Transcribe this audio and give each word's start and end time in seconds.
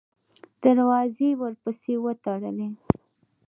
دروازې 0.61 1.27
یې 1.31 1.37
ورپسې 1.41 1.93
وتړلې. 2.05 2.69